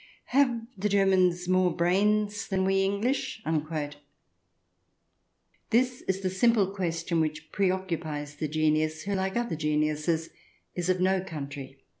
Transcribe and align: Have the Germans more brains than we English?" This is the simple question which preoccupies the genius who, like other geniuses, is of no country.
Have 0.33 0.61
the 0.75 0.89
Germans 0.89 1.47
more 1.47 1.75
brains 1.75 2.47
than 2.47 2.65
we 2.65 2.83
English?" 2.83 3.43
This 5.69 6.01
is 6.07 6.21
the 6.21 6.29
simple 6.31 6.73
question 6.73 7.21
which 7.21 7.51
preoccupies 7.51 8.37
the 8.37 8.47
genius 8.47 9.03
who, 9.03 9.13
like 9.13 9.37
other 9.37 9.55
geniuses, 9.55 10.31
is 10.73 10.89
of 10.89 10.99
no 11.01 11.21
country. 11.23 11.83